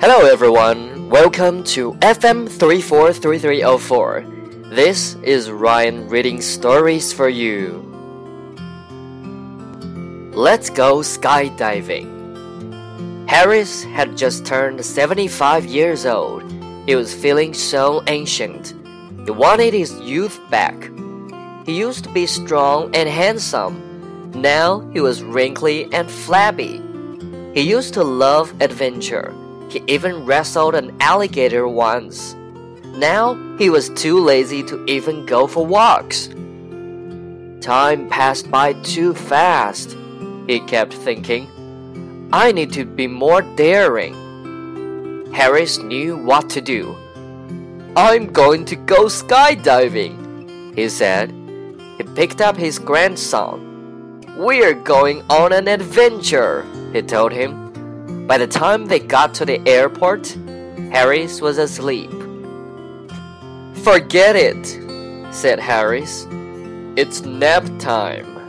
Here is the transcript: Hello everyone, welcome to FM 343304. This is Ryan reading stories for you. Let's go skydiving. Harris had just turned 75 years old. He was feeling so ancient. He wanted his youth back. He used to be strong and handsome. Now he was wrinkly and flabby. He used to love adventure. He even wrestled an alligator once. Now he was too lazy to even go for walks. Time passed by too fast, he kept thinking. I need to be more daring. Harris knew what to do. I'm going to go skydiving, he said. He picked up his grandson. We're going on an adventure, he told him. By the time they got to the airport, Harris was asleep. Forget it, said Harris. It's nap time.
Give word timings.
Hello 0.00 0.24
everyone, 0.24 1.10
welcome 1.10 1.62
to 1.62 1.92
FM 2.00 2.48
343304. 2.48 4.24
This 4.74 5.14
is 5.16 5.50
Ryan 5.50 6.08
reading 6.08 6.40
stories 6.40 7.12
for 7.12 7.28
you. 7.28 7.82
Let's 10.32 10.70
go 10.70 11.00
skydiving. 11.00 12.08
Harris 13.28 13.84
had 13.84 14.16
just 14.16 14.46
turned 14.46 14.82
75 14.82 15.66
years 15.66 16.06
old. 16.06 16.50
He 16.86 16.96
was 16.96 17.12
feeling 17.12 17.52
so 17.52 18.02
ancient. 18.06 18.72
He 19.26 19.30
wanted 19.30 19.74
his 19.74 20.00
youth 20.00 20.40
back. 20.50 20.90
He 21.66 21.76
used 21.78 22.04
to 22.04 22.10
be 22.14 22.24
strong 22.24 22.94
and 22.94 23.06
handsome. 23.06 24.30
Now 24.32 24.80
he 24.94 25.00
was 25.02 25.22
wrinkly 25.22 25.92
and 25.92 26.10
flabby. 26.10 26.80
He 27.52 27.60
used 27.60 27.92
to 27.94 28.02
love 28.02 28.54
adventure. 28.62 29.34
He 29.70 29.82
even 29.86 30.26
wrestled 30.26 30.74
an 30.74 30.96
alligator 31.00 31.68
once. 31.68 32.34
Now 32.96 33.34
he 33.56 33.70
was 33.70 33.88
too 33.90 34.18
lazy 34.18 34.64
to 34.64 34.84
even 34.86 35.24
go 35.24 35.46
for 35.46 35.64
walks. 35.64 36.28
Time 37.60 38.08
passed 38.08 38.50
by 38.50 38.72
too 38.82 39.14
fast, 39.14 39.96
he 40.48 40.58
kept 40.60 40.92
thinking. 40.92 41.48
I 42.32 42.50
need 42.50 42.72
to 42.72 42.84
be 42.84 43.06
more 43.06 43.42
daring. 43.42 44.14
Harris 45.32 45.78
knew 45.78 46.16
what 46.16 46.50
to 46.50 46.60
do. 46.60 46.96
I'm 47.96 48.32
going 48.32 48.64
to 48.66 48.76
go 48.76 49.04
skydiving, 49.06 50.74
he 50.76 50.88
said. 50.88 51.32
He 51.96 52.02
picked 52.02 52.40
up 52.40 52.56
his 52.56 52.78
grandson. 52.78 54.24
We're 54.36 54.74
going 54.74 55.22
on 55.30 55.52
an 55.52 55.68
adventure, 55.68 56.66
he 56.92 57.02
told 57.02 57.32
him. 57.32 57.69
By 58.30 58.38
the 58.38 58.46
time 58.46 58.86
they 58.86 59.00
got 59.00 59.34
to 59.34 59.44
the 59.44 59.60
airport, 59.66 60.28
Harris 60.92 61.40
was 61.40 61.58
asleep. 61.58 62.12
Forget 63.82 64.36
it, 64.36 65.34
said 65.34 65.58
Harris. 65.58 66.28
It's 66.94 67.22
nap 67.22 67.64
time. 67.80 68.39